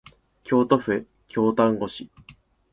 [0.43, 2.09] 京都府京丹後市